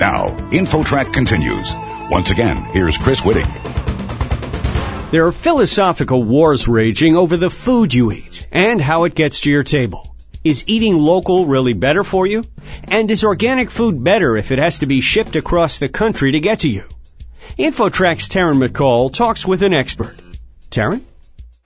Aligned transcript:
Now, 0.00 0.28
InfoTrack 0.50 1.12
continues. 1.12 1.70
Once 2.10 2.30
again, 2.30 2.56
here's 2.56 2.96
Chris 2.96 3.20
Whitting. 3.20 3.46
There 5.10 5.26
are 5.26 5.32
philosophical 5.32 6.22
wars 6.22 6.66
raging 6.66 7.16
over 7.16 7.36
the 7.36 7.50
food 7.50 7.92
you 7.92 8.10
eat 8.10 8.46
and 8.50 8.80
how 8.80 9.04
it 9.04 9.14
gets 9.14 9.40
to 9.40 9.50
your 9.50 9.62
table. 9.62 10.16
Is 10.42 10.64
eating 10.66 10.96
local 10.96 11.44
really 11.44 11.74
better 11.74 12.02
for 12.02 12.26
you? 12.26 12.44
And 12.88 13.10
is 13.10 13.24
organic 13.24 13.70
food 13.70 14.02
better 14.02 14.38
if 14.38 14.50
it 14.52 14.58
has 14.58 14.78
to 14.78 14.86
be 14.86 15.02
shipped 15.02 15.36
across 15.36 15.78
the 15.78 15.90
country 15.90 16.32
to 16.32 16.40
get 16.40 16.60
to 16.60 16.70
you? 16.70 16.84
InfoTrack's 17.58 18.30
Taryn 18.30 18.66
McCall 18.66 19.12
talks 19.12 19.46
with 19.46 19.62
an 19.62 19.74
expert. 19.74 20.16
Taryn? 20.70 21.02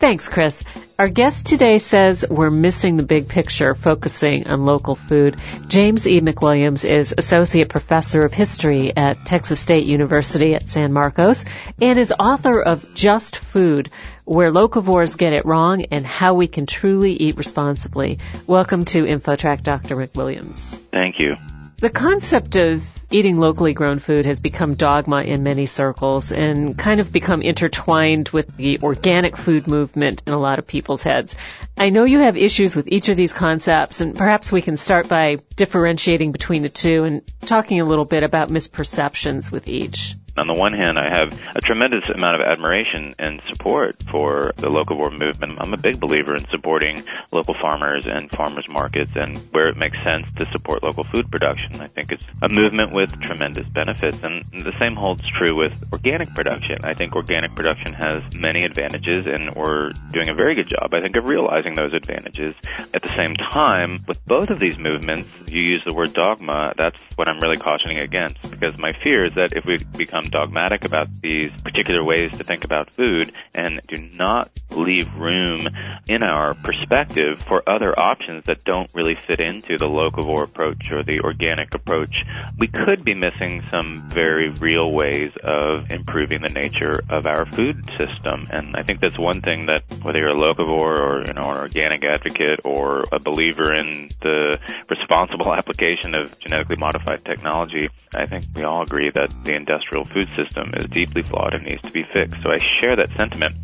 Thanks, 0.01 0.29
Chris. 0.29 0.65
Our 0.99 1.09
guest 1.09 1.47
today 1.47 1.79
says 1.79 2.27
we're 2.29 2.51
missing 2.51 2.97
the 2.97 3.05
big 3.05 3.29
picture, 3.29 3.75
focusing 3.75 4.47
on 4.49 4.65
local 4.65 4.97
food. 4.97 5.37
James 5.69 6.07
E. 6.07 6.21
McWilliams 6.21 6.89
is 6.89 7.15
Associate 7.17 7.69
Professor 7.69 8.25
of 8.25 8.35
History 8.35 8.95
at 8.95 9.25
Texas 9.25 9.61
State 9.61 9.87
University 9.87 10.55
at 10.55 10.69
San 10.69 10.93
Marcos 10.93 11.45
and 11.81 11.99
is 11.99 12.13
author 12.19 12.61
of 12.61 12.95
Just 12.95 13.37
Food, 13.37 13.89
where 14.25 14.51
locavores 14.51 15.17
get 15.17 15.33
it 15.33 15.47
wrong 15.47 15.85
and 15.85 16.05
how 16.05 16.35
we 16.35 16.49
can 16.49 16.67
truly 16.67 17.13
eat 17.13 17.37
responsibly. 17.37 18.19
Welcome 18.47 18.85
to 18.87 19.05
InfoTrack, 19.05 19.63
Dr. 19.63 19.97
McWilliams. 19.97 20.77
Thank 20.91 21.19
you. 21.19 21.37
The 21.79 21.91
concept 21.91 22.57
of 22.57 22.85
eating 23.11 23.39
locally 23.39 23.75
grown 23.75 23.99
food 23.99 24.27
has 24.27 24.41
become 24.41 24.75
dogma 24.75 25.23
in 25.23 25.43
many 25.43 25.67
circles 25.67 26.33
and 26.33 26.79
kind 26.79 27.01
of 27.01 27.13
become 27.13 27.43
intertwined 27.43 28.29
with 28.31 28.57
the 28.57 28.81
organic 28.83 29.37
food 29.37 29.67
movement 29.67 30.23
in 30.27 30.33
a 30.33 30.39
lot 30.39 30.59
of 30.59 30.67
people's 30.67 31.03
heads. 31.03 31.37
I 31.77 31.91
know 31.91 32.05
you 32.05 32.21
have 32.21 32.37
issues 32.37 32.75
with 32.75 32.89
each 32.89 33.09
of 33.09 33.17
these 33.17 33.33
concepts 33.33 34.01
and 34.01 34.17
perhaps 34.17 34.51
we 34.51 34.63
can 34.63 34.77
start 34.77 35.09
by 35.09 35.37
differentiating 35.57 36.33
between 36.33 36.63
the 36.63 36.69
two 36.69 37.05
and 37.05 37.23
talking 37.43 37.81
a 37.81 37.85
little 37.85 38.05
bit 38.05 38.23
about 38.23 38.49
misperceptions 38.49 39.51
with 39.53 39.69
each 39.69 40.15
on 40.37 40.47
the 40.47 40.55
one 40.55 40.73
hand, 40.73 40.99
I 40.99 41.09
have 41.09 41.33
a 41.55 41.61
tremendous 41.61 42.09
amount 42.09 42.41
of 42.41 42.47
admiration 42.47 43.15
and 43.19 43.41
support 43.43 43.97
for 44.11 44.53
the 44.57 44.69
locavore 44.69 45.17
movement. 45.17 45.59
I'm 45.61 45.73
a 45.73 45.77
big 45.77 46.01
believer 46.01 46.37
in 46.37 46.47
supporting 46.51 47.03
local 47.33 47.55
farmers 47.55 48.05
and 48.07 48.31
farmers 48.31 48.69
markets 48.69 49.13
and 49.15 49.39
where 49.53 49.69
it 49.69 49.77
makes 49.77 49.97
sense 50.03 50.27
to 50.37 50.47
support 50.53 50.83
local 50.83 51.05
food 51.05 51.31
production. 51.31 51.81
I 51.81 51.89
think 51.89 52.11
it's 52.11 52.25
a 52.43 52.49
movement 52.49 52.93
with 52.93 53.11
tremendous 53.23 53.69
benefits 53.69 54.23
and 54.23 54.45
the 54.53 54.75
same 54.79 54.97
holds 54.97 55.23
true 55.31 55.57
with 55.57 55.73
organic 55.93 56.35
production. 56.35 56.79
I 56.83 56.95
think 56.95 57.15
organic 57.15 57.55
production 57.55 57.93
has 57.95 58.23
many 58.35 58.65
advantages 58.65 59.27
and 59.27 59.55
we're 59.55 59.93
doing 60.11 60.29
a 60.29 60.35
very 60.35 60.55
good 60.55 60.69
job, 60.69 60.93
I 60.93 61.01
think, 61.01 61.17
of 61.17 61.25
realizing 61.25 61.75
those 61.75 61.95
advantages. 61.95 62.55
At 62.93 63.03
the 63.03 63.15
same 63.17 63.35
time, 63.37 64.05
with 64.09 64.25
both 64.27 64.51
of 64.51 64.59
these 64.59 64.79
movements, 64.79 65.29
you 65.47 65.61
use 65.61 65.83
the 65.87 65.95
word 65.95 66.13
dogma, 66.13 66.75
that's 66.77 66.99
what 67.17 67.29
I'm 67.29 67.39
really 67.39 67.57
cautioning 67.57 67.99
against 67.99 68.51
because 68.51 68.79
my 68.79 68.93
fear 69.03 69.27
is 69.27 69.35
that 69.35 69.53
if 69.53 69.65
we 69.65 69.79
become 69.97 70.24
become 70.25 70.31
dogmatic 70.31 70.85
about 70.85 71.09
these 71.23 71.51
particular 71.63 72.05
ways 72.05 72.31
to 72.33 72.45
think 72.45 72.65
about 72.65 72.93
food 72.93 73.33
and 73.55 73.81
do 73.89 73.97
not 74.17 74.51
leave 74.71 75.13
room 75.15 75.61
in 76.09 76.23
our 76.23 76.55
perspective 76.55 77.43
for 77.47 77.63
other 77.69 77.99
options 77.99 78.45
that 78.47 78.65
don't 78.65 78.91
really 78.95 79.17
fit 79.27 79.41
into 79.41 79.77
the 79.79 79.87
locavore 79.87 80.45
approach 80.45 80.91
or 80.91 81.03
the 81.03 81.21
organic 81.21 81.75
approach, 81.75 82.25
we 82.59 82.67
could 82.67 83.05
be 83.05 83.15
missing 83.15 83.63
some 83.71 84.09
very 84.11 84.49
real 84.49 84.93
ways 84.93 85.31
of 85.43 85.91
improving 85.91 86.43
the 86.43 86.49
nature 86.49 87.01
of 87.09 87.27
our 87.27 87.47
food 87.53 87.89
system. 87.99 88.49
And 88.51 88.77
I 88.77 88.83
think 88.83 89.01
that's 89.01 89.19
one 89.19 89.41
thing 89.41 89.67
that 89.67 89.85
whether 90.03 90.19
you're 90.19 90.31
a 90.31 90.35
locavore 90.35 90.99
or, 90.99 91.25
you 91.27 91.33
know, 91.35 91.51
an 91.51 91.59
organic 91.59 92.05
advocate 92.05 92.61
or 92.65 93.05
a 93.13 93.21
believer 93.21 93.75
in 93.75 94.11
the 94.21 94.59
responsible 94.91 95.53
application 95.59 96.15
of 96.15 96.39
genetically 96.41 96.77
modified 96.77 97.25
technology, 97.25 97.89
I 98.15 98.27
think 98.27 98.47
we 98.55 98.65
all 98.65 98.83
agree 98.83 99.11
that 99.15 99.33
the 99.45 99.55
industrial 99.55 100.05
food 100.15 100.29
system 100.37 100.73
is 100.75 100.89
deeply 100.91 101.23
flawed 101.23 101.55
and 101.55 101.65
needs 101.65 101.83
to 101.83 101.91
be 101.91 102.05
fixed. 102.13 102.41
So 102.43 102.51
I 102.51 102.59
share 102.81 102.97
that 102.97 103.11
sentiment. 103.19 103.57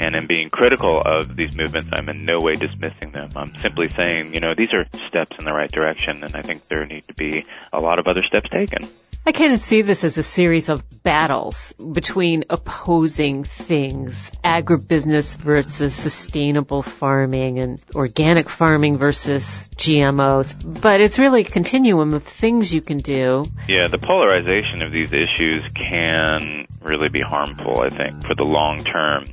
And 0.00 0.16
in 0.16 0.26
being 0.26 0.48
critical 0.48 1.02
of 1.04 1.36
these 1.36 1.54
movements, 1.54 1.90
I'm 1.92 2.08
in 2.08 2.24
no 2.24 2.38
way 2.40 2.54
dismissing 2.54 3.12
them. 3.12 3.30
I'm 3.36 3.52
simply 3.60 3.88
saying, 3.90 4.34
you 4.34 4.40
know, 4.40 4.54
these 4.56 4.72
are 4.72 4.86
steps 5.08 5.36
in 5.38 5.44
the 5.44 5.52
right 5.52 5.70
direction, 5.70 6.24
and 6.24 6.34
I 6.34 6.42
think 6.42 6.66
there 6.68 6.86
need 6.86 7.04
to 7.08 7.14
be 7.14 7.44
a 7.72 7.80
lot 7.80 7.98
of 7.98 8.06
other 8.06 8.22
steps 8.22 8.48
taken. 8.50 8.88
I 9.28 9.32
kind 9.32 9.52
of 9.52 9.60
see 9.60 9.82
this 9.82 10.04
as 10.04 10.16
a 10.16 10.22
series 10.22 10.70
of 10.70 11.02
battles 11.02 11.74
between 11.74 12.44
opposing 12.48 13.44
things, 13.44 14.32
agribusiness 14.42 15.36
versus 15.36 15.94
sustainable 15.94 16.82
farming 16.82 17.58
and 17.58 17.78
organic 17.94 18.48
farming 18.48 18.96
versus 18.96 19.68
GMOs. 19.76 20.80
But 20.80 21.02
it's 21.02 21.18
really 21.18 21.42
a 21.42 21.44
continuum 21.44 22.14
of 22.14 22.22
things 22.22 22.72
you 22.72 22.80
can 22.80 22.96
do. 22.96 23.44
Yeah, 23.68 23.88
the 23.88 23.98
polarization 23.98 24.80
of 24.80 24.94
these 24.94 25.10
issues 25.12 25.62
can 25.74 26.66
really 26.80 27.10
be 27.10 27.20
harmful, 27.20 27.82
I 27.82 27.90
think, 27.90 28.26
for 28.26 28.34
the 28.34 28.44
long 28.44 28.82
term. 28.82 29.26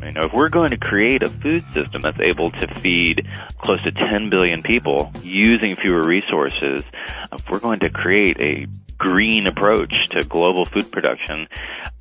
You 0.00 0.12
know, 0.12 0.22
if 0.22 0.32
we're 0.32 0.48
going 0.48 0.70
to 0.70 0.78
create 0.78 1.22
a 1.22 1.28
food 1.28 1.62
system 1.74 2.00
that's 2.00 2.20
able 2.20 2.52
to 2.52 2.74
feed 2.80 3.28
close 3.58 3.82
to 3.84 3.92
10 3.92 4.30
billion 4.30 4.62
people 4.62 5.12
using 5.22 5.76
fewer 5.76 6.06
resources, 6.06 6.84
if 7.32 7.50
we're 7.50 7.60
going 7.60 7.80
to 7.80 7.90
create 7.90 8.42
a 8.42 8.66
green 8.98 9.46
approach 9.46 9.94
to 10.10 10.24
global 10.24 10.64
food 10.66 10.90
production, 10.90 11.48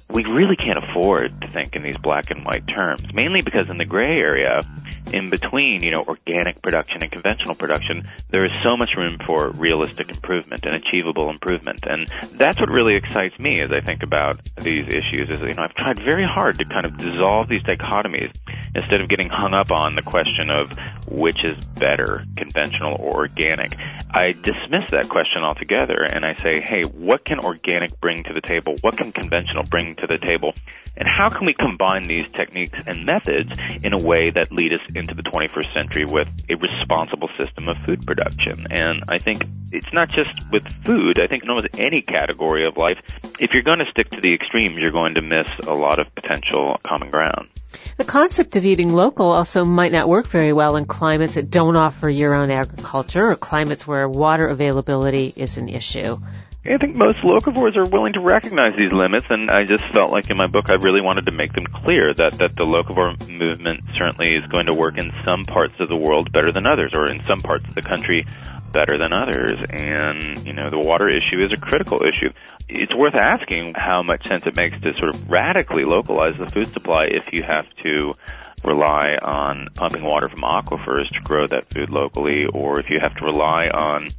we 0.09 0.23
really 0.25 0.55
can't 0.55 0.83
afford 0.83 1.41
to 1.41 1.47
think 1.47 1.75
in 1.75 1.83
these 1.83 1.97
black 1.97 2.29
and 2.29 2.45
white 2.45 2.67
terms, 2.67 3.03
mainly 3.13 3.41
because 3.41 3.69
in 3.69 3.77
the 3.77 3.85
gray 3.85 4.17
area, 4.17 4.61
in 5.11 5.29
between, 5.29 5.83
you 5.83 5.91
know, 5.91 6.03
organic 6.07 6.61
production 6.61 7.01
and 7.01 7.11
conventional 7.11 7.55
production, 7.55 8.07
there 8.29 8.45
is 8.45 8.51
so 8.63 8.77
much 8.77 8.89
room 8.97 9.17
for 9.25 9.49
realistic 9.51 10.09
improvement 10.09 10.65
and 10.65 10.75
achievable 10.75 11.29
improvement. 11.29 11.79
And 11.87 12.07
that's 12.33 12.59
what 12.59 12.69
really 12.69 12.95
excites 12.95 13.37
me 13.39 13.61
as 13.61 13.71
I 13.71 13.81
think 13.81 14.03
about 14.03 14.39
these 14.61 14.87
issues 14.87 15.29
is, 15.29 15.37
you 15.39 15.53
know, 15.55 15.63
I've 15.63 15.75
tried 15.75 15.99
very 16.03 16.25
hard 16.25 16.59
to 16.59 16.65
kind 16.65 16.85
of 16.85 16.97
dissolve 16.97 17.49
these 17.49 17.63
dichotomies 17.63 18.33
instead 18.73 19.01
of 19.01 19.09
getting 19.09 19.29
hung 19.29 19.53
up 19.53 19.71
on 19.71 19.95
the 19.95 20.01
question 20.01 20.49
of 20.49 20.71
which 21.07 21.43
is 21.43 21.63
better, 21.79 22.23
conventional 22.35 22.95
or 22.99 23.15
organic. 23.17 23.73
I 24.09 24.31
dismiss 24.31 24.89
that 24.91 25.07
question 25.09 25.43
altogether 25.43 26.03
and 26.03 26.25
I 26.25 26.35
say, 26.41 26.59
hey, 26.59 26.83
what 26.83 27.25
can 27.25 27.39
organic 27.39 27.99
bring 27.99 28.23
to 28.23 28.33
the 28.33 28.41
table? 28.41 28.75
What 28.81 28.97
can 28.97 29.11
conventional 29.11 29.63
bring 29.63 29.95
to 29.95 30.07
the 30.07 30.17
table? 30.17 30.53
And 30.97 31.07
how 31.07 31.29
can 31.29 31.45
we 31.45 31.53
combine 31.53 32.03
these 32.03 32.29
techniques 32.31 32.77
and 32.85 33.05
methods 33.05 33.51
in 33.83 33.93
a 33.93 33.97
way 33.97 34.29
that 34.31 34.51
lead 34.51 34.73
us 34.73 34.79
into 34.95 35.13
the 35.13 35.23
21st 35.23 35.73
century 35.73 36.05
with 36.05 36.27
a 36.49 36.55
responsible 36.55 37.29
system 37.37 37.67
of 37.67 37.77
food 37.85 38.05
production? 38.05 38.67
And 38.69 39.03
I 39.09 39.17
think 39.17 39.43
it's 39.71 39.91
not 39.91 40.09
just 40.09 40.31
with 40.51 40.63
food. 40.85 41.19
I 41.19 41.27
think 41.27 41.43
in 41.43 41.49
almost 41.49 41.67
any 41.77 42.01
category 42.01 42.65
of 42.65 42.77
life, 42.77 43.01
if 43.39 43.53
you're 43.53 43.63
going 43.63 43.79
to 43.79 43.91
stick 43.91 44.09
to 44.11 44.21
the 44.21 44.33
extremes, 44.33 44.77
you're 44.77 44.91
going 44.91 45.15
to 45.15 45.21
miss 45.21 45.47
a 45.67 45.73
lot 45.73 45.99
of 45.99 46.13
potential 46.15 46.77
common 46.85 47.09
ground. 47.09 47.49
The 47.97 48.03
concept 48.03 48.55
of 48.55 48.65
eating 48.65 48.93
local 48.93 49.27
also 49.27 49.65
might 49.65 49.91
not 49.91 50.09
work 50.09 50.27
very 50.27 50.53
well 50.53 50.75
in 50.75 50.85
climates 50.85 51.35
that 51.35 51.49
don't 51.49 51.75
offer 51.75 52.09
year-round 52.09 52.51
agriculture 52.51 53.31
or 53.31 53.35
climates 53.35 53.87
where 53.87 54.07
water 54.07 54.47
availability 54.47 55.33
is 55.35 55.57
an 55.57 55.69
issue. 55.69 56.17
I 56.67 56.77
think 56.77 56.95
most 56.95 57.17
locavores 57.17 57.75
are 57.75 57.85
willing 57.85 58.13
to 58.13 58.21
recognize 58.21 58.75
these 58.75 58.91
limits, 58.91 59.27
and 59.29 59.51
I 59.51 59.65
just 59.65 59.83
felt 59.93 60.11
like 60.11 60.31
in 60.31 60.37
my 60.37 60.47
book 60.47 60.65
I 60.69 60.73
really 60.73 61.01
wanted 61.01 61.27
to 61.27 61.31
make 61.31 61.53
them 61.53 61.67
clear 61.67 62.11
that, 62.15 62.39
that 62.39 62.55
the 62.55 62.65
locavore 62.65 63.13
movement 63.29 63.83
certainly 63.95 64.33
is 64.35 64.47
going 64.47 64.65
to 64.65 64.73
work 64.73 64.97
in 64.97 65.11
some 65.23 65.45
parts 65.45 65.75
of 65.79 65.89
the 65.89 65.95
world 65.95 66.31
better 66.31 66.51
than 66.51 66.65
others, 66.65 66.91
or 66.95 67.05
in 67.05 67.23
some 67.25 67.41
parts 67.41 67.67
of 67.67 67.75
the 67.75 67.83
country 67.83 68.25
better 68.75 68.97
than 68.99 69.13
others. 69.13 69.57
And, 69.69 70.45
you 70.45 70.51
know, 70.51 70.69
the 70.69 70.77
water 70.77 71.07
issue 71.07 71.39
is 71.39 71.51
a 71.55 71.59
critical 71.59 72.03
issue. 72.03 72.29
It's 72.67 72.93
worth 72.93 73.15
asking 73.15 73.73
how 73.75 74.03
much 74.03 74.27
sense 74.27 74.45
it 74.45 74.55
makes 74.55 74.79
to 74.81 74.91
sort 74.99 75.15
of 75.15 75.31
radically 75.31 75.85
localize 75.85 76.37
the 76.37 76.47
food 76.47 76.67
supply 76.67 77.05
if 77.09 77.31
you 77.31 77.43
have 77.47 77.67
to 77.83 78.13
rely 78.65 79.15
on 79.21 79.69
pumping 79.75 80.03
water 80.03 80.27
from 80.27 80.41
aquifers 80.41 81.07
to 81.13 81.21
grow 81.23 81.47
that 81.47 81.69
food 81.69 81.89
locally, 81.89 82.45
or 82.51 82.79
if 82.79 82.89
you 82.89 82.99
have 83.01 83.15
to 83.15 83.25
rely 83.25 83.67
on 83.73 84.09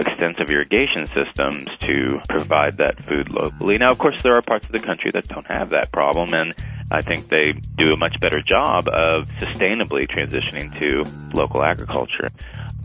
extensive 0.00 0.48
irrigation 0.50 1.06
systems 1.18 1.68
to 1.80 2.20
provide 2.28 2.76
that 2.78 3.02
food 3.04 3.30
locally. 3.30 3.76
Now, 3.78 3.90
of 3.90 3.98
course, 3.98 4.22
there 4.22 4.36
are 4.36 4.42
parts 4.42 4.66
of 4.66 4.72
the 4.72 4.80
country 4.80 5.10
that 5.12 5.28
don't 5.28 5.46
have 5.46 5.70
that 5.70 5.90
problem, 5.92 6.32
and 6.32 6.54
I 6.90 7.02
think 7.02 7.28
they 7.28 7.52
do 7.76 7.92
a 7.92 7.96
much 7.96 8.16
better 8.20 8.42
job 8.42 8.86
of 8.88 9.24
sustainably 9.42 10.06
transitioning 10.08 10.72
to 10.78 11.04
local 11.34 11.62
agriculture. 11.62 12.30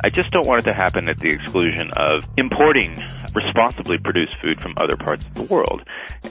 I 0.04 0.10
just 0.10 0.32
don't 0.32 0.46
want 0.46 0.60
it 0.66 0.70
to 0.70 0.76
happen 0.76 1.08
at 1.08 1.18
the 1.20 1.30
exclusion 1.30 1.92
of 1.96 2.24
importing 2.36 3.00
responsibly 3.35 3.97
produced 3.97 4.33
food 4.41 4.62
from 4.62 4.74
other 4.77 4.95
parts 4.95 5.25
of 5.25 5.33
the 5.35 5.44
world. 5.44 5.81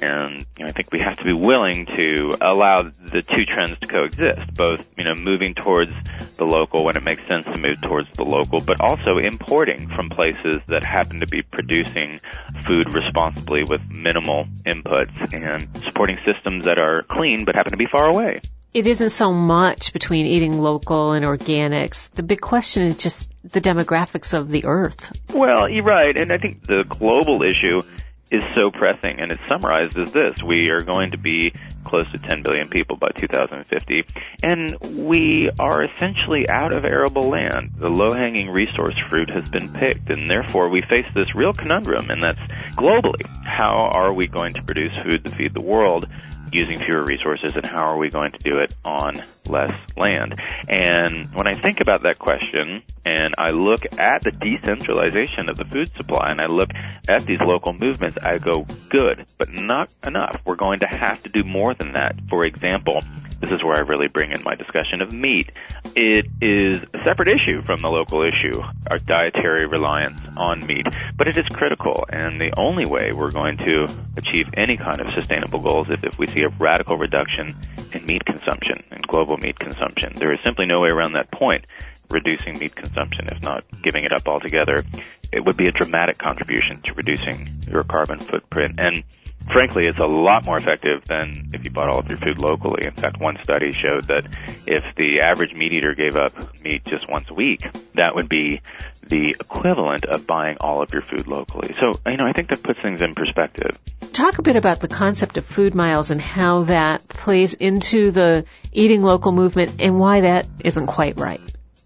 And 0.00 0.46
you 0.56 0.64
know, 0.64 0.68
I 0.68 0.72
think 0.72 0.92
we 0.92 1.00
have 1.00 1.16
to 1.18 1.24
be 1.24 1.32
willing 1.32 1.86
to 1.86 2.36
allow 2.40 2.82
the 2.82 3.22
two 3.22 3.44
trends 3.44 3.78
to 3.80 3.86
coexist, 3.86 4.54
both, 4.54 4.84
you 4.96 5.04
know, 5.04 5.14
moving 5.14 5.54
towards 5.54 5.92
the 6.36 6.44
local 6.44 6.84
when 6.84 6.96
it 6.96 7.02
makes 7.02 7.26
sense 7.26 7.44
to 7.44 7.58
move 7.58 7.80
towards 7.82 8.08
the 8.16 8.24
local, 8.24 8.60
but 8.60 8.80
also 8.80 9.18
importing 9.18 9.88
from 9.88 10.08
places 10.08 10.60
that 10.68 10.84
happen 10.84 11.20
to 11.20 11.26
be 11.26 11.42
producing 11.42 12.20
food 12.66 12.92
responsibly 12.94 13.64
with 13.64 13.80
minimal 13.90 14.46
inputs 14.66 15.32
and 15.32 15.68
supporting 15.84 16.18
systems 16.24 16.64
that 16.64 16.78
are 16.78 17.02
clean 17.02 17.44
but 17.44 17.54
happen 17.54 17.72
to 17.72 17.78
be 17.78 17.86
far 17.86 18.06
away 18.08 18.40
it 18.74 18.86
isn't 18.86 19.10
so 19.10 19.32
much 19.32 19.92
between 19.92 20.26
eating 20.26 20.60
local 20.60 21.12
and 21.12 21.24
organics. 21.24 22.10
The 22.10 22.22
big 22.22 22.40
question 22.40 22.84
is 22.84 22.96
just 22.96 23.28
the 23.44 23.60
demographics 23.60 24.36
of 24.36 24.48
the 24.48 24.64
earth. 24.64 25.12
Well, 25.32 25.68
you're 25.68 25.84
right. 25.84 26.18
And 26.18 26.32
I 26.32 26.38
think 26.38 26.66
the 26.66 26.84
global 26.88 27.42
issue 27.42 27.82
is 28.30 28.42
so 28.54 28.70
pressing, 28.70 29.20
and 29.20 29.30
it's 29.30 29.46
summarized 29.46 29.98
as 29.98 30.10
this. 30.12 30.42
We 30.42 30.70
are 30.70 30.80
going 30.80 31.10
to 31.10 31.18
be 31.18 31.52
close 31.84 32.10
to 32.12 32.18
10 32.18 32.42
billion 32.42 32.68
people 32.68 32.96
by 32.96 33.10
2050, 33.10 34.06
and 34.42 34.78
we 34.80 35.50
are 35.58 35.84
essentially 35.84 36.48
out 36.48 36.72
of 36.72 36.86
arable 36.86 37.28
land. 37.28 37.72
The 37.76 37.90
low-hanging 37.90 38.48
resource 38.48 38.94
fruit 39.10 39.28
has 39.28 39.46
been 39.50 39.70
picked, 39.74 40.08
and 40.08 40.30
therefore 40.30 40.70
we 40.70 40.80
face 40.80 41.04
this 41.14 41.34
real 41.34 41.52
conundrum, 41.52 42.08
and 42.08 42.22
that's 42.22 42.40
globally. 42.74 43.26
How 43.44 43.90
are 43.92 44.14
we 44.14 44.28
going 44.28 44.54
to 44.54 44.62
produce 44.62 44.92
food 45.02 45.26
to 45.26 45.30
feed 45.30 45.52
the 45.52 45.60
world 45.60 46.08
using 46.52 46.78
fewer 46.78 47.04
resources 47.04 47.52
and 47.54 47.66
how 47.66 47.92
are 47.92 47.98
we 47.98 48.10
going 48.10 48.32
to 48.32 48.38
do 48.38 48.58
it 48.58 48.74
on 48.84 49.14
less 49.48 49.76
land? 49.96 50.40
And 50.68 51.34
when 51.34 51.46
I 51.46 51.54
think 51.54 51.80
about 51.80 52.02
that 52.02 52.18
question 52.18 52.82
and 53.04 53.34
I 53.38 53.50
look 53.50 53.84
at 53.98 54.22
the 54.22 54.30
decentralization 54.30 55.48
of 55.48 55.56
the 55.56 55.64
food 55.64 55.90
supply 55.96 56.28
and 56.30 56.40
I 56.40 56.46
look 56.46 56.70
at 57.08 57.24
these 57.24 57.40
local 57.40 57.72
movements, 57.72 58.16
I 58.22 58.38
go, 58.38 58.66
good, 58.88 59.26
but 59.38 59.50
not 59.50 59.90
enough. 60.06 60.40
We're 60.44 60.56
going 60.56 60.80
to 60.80 60.86
have 60.86 61.22
to 61.24 61.28
do 61.28 61.44
more 61.44 61.74
than 61.74 61.94
that. 61.94 62.16
For 62.28 62.44
example, 62.44 63.00
this 63.42 63.50
is 63.50 63.62
where 63.62 63.76
I 63.76 63.80
really 63.80 64.06
bring 64.06 64.30
in 64.30 64.42
my 64.44 64.54
discussion 64.54 65.02
of 65.02 65.12
meat. 65.12 65.50
It 65.96 66.26
is 66.40 66.82
a 66.94 67.04
separate 67.04 67.28
issue 67.28 67.60
from 67.62 67.82
the 67.82 67.88
local 67.88 68.24
issue, 68.24 68.62
our 68.88 68.98
dietary 68.98 69.66
reliance 69.66 70.20
on 70.36 70.64
meat, 70.64 70.86
but 71.16 71.26
it 71.26 71.36
is 71.36 71.44
critical 71.52 72.06
and 72.08 72.40
the 72.40 72.52
only 72.56 72.86
way 72.86 73.12
we're 73.12 73.32
going 73.32 73.58
to 73.58 73.88
achieve 74.16 74.46
any 74.56 74.76
kind 74.76 75.00
of 75.00 75.12
sustainable 75.12 75.58
goals 75.58 75.88
is 75.90 75.98
if 76.04 76.18
we 76.18 76.28
see 76.28 76.42
a 76.42 76.48
radical 76.60 76.96
reduction 76.96 77.56
in 77.92 78.06
meat 78.06 78.24
consumption 78.24 78.82
in 78.92 79.02
global 79.02 79.36
meat 79.36 79.58
consumption. 79.58 80.12
There 80.14 80.32
is 80.32 80.38
simply 80.44 80.66
no 80.66 80.80
way 80.80 80.90
around 80.90 81.14
that 81.14 81.30
point 81.32 81.66
reducing 82.10 82.58
meat 82.58 82.76
consumption, 82.76 83.28
if 83.32 83.42
not 83.42 83.64
giving 83.82 84.04
it 84.04 84.12
up 84.12 84.28
altogether. 84.28 84.84
It 85.32 85.44
would 85.44 85.56
be 85.56 85.66
a 85.66 85.72
dramatic 85.72 86.18
contribution 86.18 86.80
to 86.82 86.94
reducing 86.94 87.48
your 87.68 87.82
carbon 87.82 88.20
footprint. 88.20 88.78
And 88.78 89.02
frankly, 89.50 89.86
it's 89.86 89.98
a 89.98 90.06
lot 90.06 90.44
more 90.44 90.56
effective 90.56 91.04
than 91.08 91.50
if 91.52 91.64
you 91.64 91.70
bought 91.70 91.88
all 91.88 92.00
of 92.00 92.08
your 92.08 92.18
food 92.18 92.38
locally. 92.38 92.86
In 92.86 92.92
fact, 92.92 93.20
one 93.20 93.38
study 93.42 93.72
showed 93.72 94.08
that 94.08 94.24
if 94.66 94.84
the 94.96 95.20
average 95.20 95.52
meat 95.54 95.72
eater 95.72 95.94
gave 95.94 96.16
up 96.16 96.32
meat 96.62 96.84
just 96.84 97.08
once 97.08 97.26
a 97.30 97.34
week, 97.34 97.60
that 97.94 98.14
would 98.14 98.28
be 98.28 98.60
the 99.08 99.36
equivalent 99.38 100.04
of 100.04 100.26
buying 100.26 100.56
all 100.60 100.82
of 100.82 100.90
your 100.92 101.02
food 101.02 101.26
locally. 101.26 101.74
So, 101.80 101.94
you 102.06 102.16
know, 102.16 102.26
I 102.26 102.32
think 102.32 102.50
that 102.50 102.62
puts 102.62 102.80
things 102.80 103.00
in 103.00 103.14
perspective. 103.14 103.78
Talk 104.12 104.38
a 104.38 104.42
bit 104.42 104.56
about 104.56 104.80
the 104.80 104.88
concept 104.88 105.38
of 105.38 105.44
food 105.44 105.74
miles 105.74 106.10
and 106.10 106.20
how 106.20 106.64
that 106.64 107.06
plays 107.08 107.54
into 107.54 108.10
the 108.10 108.44
eating 108.72 109.02
local 109.02 109.32
movement 109.32 109.76
and 109.80 109.98
why 109.98 110.20
that 110.20 110.46
isn't 110.64 110.86
quite 110.86 111.18
right. 111.18 111.40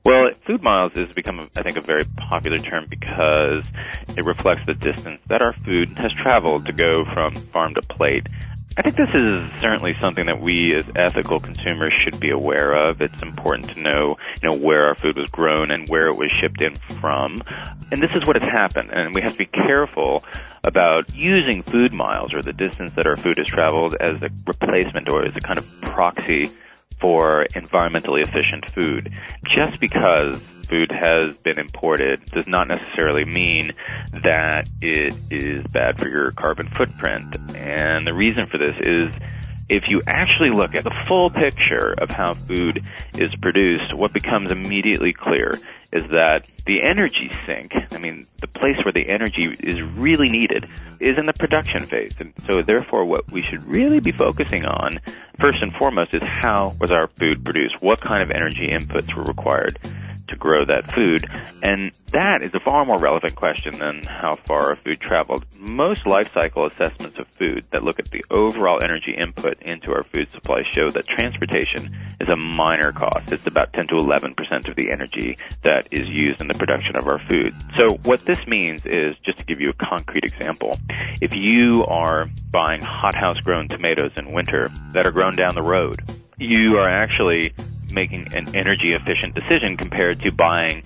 Well, 0.06 0.30
food 0.46 0.62
miles 0.62 0.92
has 0.92 1.12
become, 1.14 1.50
I 1.56 1.64
think, 1.64 1.76
a 1.76 1.80
very 1.80 2.04
popular 2.04 2.58
term 2.58 2.86
because 2.88 3.64
it 4.16 4.24
reflects 4.24 4.62
the 4.64 4.74
distance 4.74 5.20
that 5.26 5.42
our 5.42 5.52
food 5.52 5.98
has 5.98 6.12
traveled 6.12 6.66
to 6.66 6.72
go 6.72 7.04
from 7.12 7.34
farm 7.34 7.74
to 7.74 7.82
plate. 7.82 8.28
I 8.76 8.82
think 8.82 8.94
this 8.94 9.08
is 9.08 9.50
certainly 9.60 9.94
something 10.00 10.26
that 10.26 10.40
we 10.40 10.76
as 10.76 10.84
ethical 10.94 11.40
consumers 11.40 11.92
should 12.04 12.20
be 12.20 12.30
aware 12.30 12.86
of. 12.86 13.00
It's 13.00 13.20
important 13.20 13.70
to 13.70 13.80
know, 13.80 14.14
you 14.40 14.48
know, 14.48 14.56
where 14.56 14.84
our 14.84 14.94
food 14.94 15.16
was 15.18 15.28
grown 15.30 15.72
and 15.72 15.88
where 15.88 16.06
it 16.06 16.14
was 16.14 16.30
shipped 16.40 16.62
in 16.62 16.76
from. 17.00 17.42
And 17.90 18.00
this 18.00 18.12
is 18.14 18.24
what 18.28 18.40
has 18.40 18.48
happened. 18.48 18.90
And 18.92 19.12
we 19.12 19.22
have 19.22 19.32
to 19.32 19.38
be 19.38 19.46
careful 19.46 20.22
about 20.62 21.12
using 21.16 21.64
food 21.64 21.92
miles 21.92 22.32
or 22.32 22.42
the 22.42 22.52
distance 22.52 22.92
that 22.94 23.08
our 23.08 23.16
food 23.16 23.38
has 23.38 23.48
traveled 23.48 23.96
as 23.98 24.22
a 24.22 24.30
replacement 24.46 25.08
or 25.08 25.24
as 25.24 25.34
a 25.34 25.40
kind 25.40 25.58
of 25.58 25.80
proxy 25.80 26.52
for 27.00 27.46
environmentally 27.54 28.22
efficient 28.22 28.70
food. 28.74 29.12
Just 29.56 29.80
because 29.80 30.40
food 30.68 30.90
has 30.90 31.34
been 31.36 31.58
imported 31.58 32.24
does 32.26 32.46
not 32.46 32.68
necessarily 32.68 33.24
mean 33.24 33.72
that 34.12 34.68
it 34.80 35.14
is 35.30 35.64
bad 35.72 35.98
for 35.98 36.08
your 36.08 36.30
carbon 36.32 36.68
footprint. 36.68 37.36
And 37.54 38.06
the 38.06 38.14
reason 38.14 38.46
for 38.46 38.58
this 38.58 38.76
is 38.80 39.14
if 39.68 39.88
you 39.88 40.02
actually 40.06 40.50
look 40.50 40.74
at 40.74 40.84
the 40.84 40.94
full 41.08 41.30
picture 41.30 41.94
of 41.98 42.08
how 42.10 42.34
food 42.34 42.84
is 43.14 43.34
produced, 43.42 43.94
what 43.94 44.12
becomes 44.12 44.52
immediately 44.52 45.12
clear 45.12 45.52
is 45.92 46.02
that 46.10 46.46
the 46.66 46.82
energy 46.82 47.30
sink, 47.46 47.72
I 47.92 47.98
mean, 47.98 48.26
the 48.40 48.46
place 48.46 48.76
where 48.84 48.92
the 48.92 49.08
energy 49.08 49.44
is 49.44 49.80
really 49.96 50.28
needed 50.28 50.68
is 51.00 51.16
in 51.18 51.26
the 51.26 51.32
production 51.32 51.86
phase. 51.86 52.14
And 52.18 52.32
so 52.46 52.62
therefore 52.62 53.04
what 53.04 53.30
we 53.30 53.42
should 53.42 53.62
really 53.64 54.00
be 54.00 54.12
focusing 54.12 54.64
on 54.64 55.00
first 55.38 55.62
and 55.62 55.72
foremost 55.74 56.14
is 56.14 56.22
how 56.24 56.74
was 56.80 56.90
our 56.90 57.08
food 57.08 57.44
produced? 57.44 57.76
What 57.80 58.00
kind 58.00 58.22
of 58.22 58.30
energy 58.30 58.68
inputs 58.68 59.14
were 59.14 59.24
required? 59.24 59.78
to 60.28 60.36
grow 60.36 60.64
that 60.64 60.92
food. 60.92 61.28
And 61.62 61.92
that 62.12 62.42
is 62.42 62.52
a 62.54 62.60
far 62.60 62.84
more 62.84 62.98
relevant 62.98 63.34
question 63.34 63.78
than 63.78 64.02
how 64.02 64.36
far 64.36 64.70
our 64.70 64.76
food 64.76 65.00
traveled. 65.00 65.44
Most 65.58 66.06
life 66.06 66.32
cycle 66.32 66.66
assessments 66.66 67.18
of 67.18 67.28
food 67.28 67.64
that 67.70 67.84
look 67.84 67.98
at 67.98 68.10
the 68.10 68.24
overall 68.30 68.82
energy 68.82 69.14
input 69.16 69.62
into 69.62 69.92
our 69.92 70.04
food 70.04 70.30
supply 70.30 70.62
show 70.72 70.90
that 70.90 71.06
transportation 71.06 71.96
is 72.20 72.28
a 72.28 72.36
minor 72.36 72.92
cost. 72.92 73.32
It's 73.32 73.46
about 73.46 73.72
10 73.72 73.88
to 73.88 73.94
11% 73.94 74.68
of 74.68 74.76
the 74.76 74.90
energy 74.90 75.36
that 75.62 75.88
is 75.90 76.08
used 76.08 76.40
in 76.40 76.48
the 76.48 76.54
production 76.54 76.96
of 76.96 77.06
our 77.06 77.18
food. 77.28 77.54
So 77.76 77.94
what 78.04 78.24
this 78.24 78.38
means 78.46 78.82
is, 78.84 79.16
just 79.22 79.38
to 79.38 79.44
give 79.44 79.60
you 79.60 79.70
a 79.70 79.84
concrete 79.84 80.24
example, 80.24 80.78
if 81.20 81.34
you 81.34 81.84
are 81.86 82.28
buying 82.50 82.82
hothouse 82.82 83.38
grown 83.40 83.68
tomatoes 83.68 84.12
in 84.16 84.32
winter 84.32 84.70
that 84.92 85.06
are 85.06 85.12
grown 85.12 85.36
down 85.36 85.54
the 85.54 85.62
road, 85.62 86.02
you 86.38 86.76
are 86.78 86.88
actually 86.88 87.54
making 87.90 88.34
an 88.34 88.54
energy 88.54 88.92
efficient 88.92 89.34
decision 89.34 89.76
compared 89.76 90.20
to 90.20 90.32
buying 90.32 90.82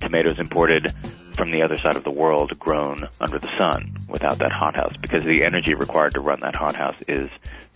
tomatoes 0.00 0.38
imported 0.38 0.94
from 1.36 1.50
the 1.50 1.62
other 1.62 1.78
side 1.78 1.96
of 1.96 2.04
the 2.04 2.10
world 2.10 2.58
grown 2.58 3.08
under 3.20 3.38
the 3.38 3.56
sun 3.58 3.96
without 4.08 4.38
that 4.38 4.52
hothouse 4.52 4.96
because 5.00 5.24
the 5.24 5.44
energy 5.44 5.74
required 5.74 6.14
to 6.14 6.20
run 6.20 6.40
that 6.40 6.54
hothouse 6.54 6.96
is 7.08 7.30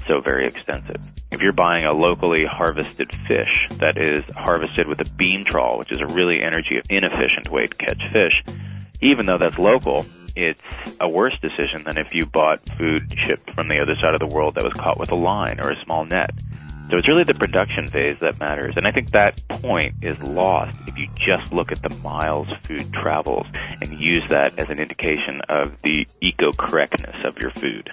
so 0.06 0.20
very 0.20 0.46
extensive. 0.46 1.02
If 1.30 1.42
you're 1.42 1.52
buying 1.52 1.84
a 1.84 1.92
locally 1.92 2.44
harvested 2.44 3.12
fish 3.26 3.68
that 3.78 3.98
is 3.98 4.24
harvested 4.34 4.88
with 4.88 5.00
a 5.00 5.10
beam 5.10 5.44
trawl, 5.44 5.78
which 5.78 5.92
is 5.92 5.98
a 6.00 6.14
really 6.14 6.42
energy 6.42 6.80
inefficient 6.88 7.50
way 7.50 7.66
to 7.66 7.76
catch 7.76 8.02
fish, 8.12 8.42
even 9.00 9.26
though 9.26 9.38
that's 9.38 9.58
local, 9.58 10.06
it's 10.34 10.62
a 11.00 11.08
worse 11.08 11.36
decision 11.40 11.84
than 11.84 11.98
if 11.98 12.14
you 12.14 12.26
bought 12.26 12.60
food 12.78 13.12
shipped 13.22 13.50
from 13.54 13.68
the 13.68 13.80
other 13.80 13.94
side 14.00 14.14
of 14.14 14.20
the 14.20 14.34
world 14.34 14.54
that 14.54 14.64
was 14.64 14.72
caught 14.74 14.98
with 14.98 15.10
a 15.10 15.16
line 15.16 15.60
or 15.60 15.70
a 15.70 15.84
small 15.84 16.04
net. 16.04 16.30
So 16.90 16.96
it's 16.96 17.06
really 17.06 17.24
the 17.24 17.34
production 17.34 17.88
phase 17.88 18.18
that 18.20 18.40
matters. 18.40 18.74
And 18.76 18.86
I 18.86 18.92
think 18.92 19.10
that 19.10 19.46
point 19.48 19.96
is 20.00 20.18
lost 20.20 20.74
if 20.86 20.96
you 20.96 21.08
just 21.16 21.52
look 21.52 21.70
at 21.70 21.82
the 21.82 21.94
miles 21.96 22.48
food 22.64 22.90
travels 22.94 23.46
and 23.82 24.00
use 24.00 24.22
that 24.30 24.58
as 24.58 24.70
an 24.70 24.78
indication 24.78 25.42
of 25.50 25.82
the 25.82 26.06
eco-correctness 26.22 27.16
of 27.26 27.36
your 27.38 27.50
food. 27.50 27.90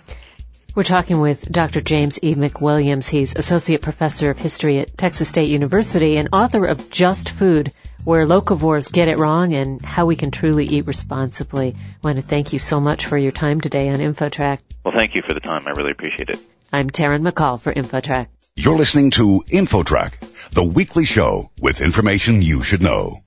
We're 0.75 0.84
talking 0.84 1.20
with 1.20 1.50
Dr. 1.51 1.81
James 1.81 2.20
E. 2.22 2.36
McWilliams. 2.36 3.10
He's 3.10 3.36
Associate 3.36 3.81
Professor 3.81 4.29
of 4.29 4.38
History 4.38 4.79
at 4.79 4.98
Texas 4.98 5.27
State 5.27 5.50
University 5.50 6.15
and 6.15 6.29
author 6.31 6.63
of 6.63 6.89
Just 6.89 7.31
Food, 7.31 7.74
where 8.05 8.25
locavores 8.25 8.91
get 8.91 9.10
it 9.10 9.20
wrong 9.20 9.53
and 9.53 9.84
how 9.84 10.05
we 10.05 10.15
can 10.15 10.31
truly 10.31 10.65
eat 10.65 10.88
responsibly. 10.88 11.75
I 11.77 12.08
want 12.08 12.17
to 12.17 12.22
thank 12.22 12.53
you 12.53 12.60
so 12.60 12.79
much 12.79 13.05
for 13.05 13.17
your 13.17 13.34
time 13.34 13.60
today 13.60 13.89
on 13.89 13.98
InfoTrack. 13.98 14.60
Well, 14.86 14.93
thank 14.93 15.15
you 15.15 15.22
for 15.22 15.34
the 15.34 15.41
time. 15.41 15.67
I 15.67 15.72
really 15.72 15.91
appreciate 15.91 16.29
it. 16.29 16.39
I'm 16.72 16.89
Taryn 16.89 17.25
McCall 17.25 17.60
for 17.60 17.74
InfoTrack. 17.74 18.27
You're 18.57 18.77
listening 18.77 19.12
to 19.12 19.43
InfoTrack, 19.50 20.51
the 20.51 20.63
weekly 20.63 21.03
show 21.03 21.51
with 21.59 21.81
information 21.81 22.41
you 22.41 22.63
should 22.63 22.81
know. 22.81 23.19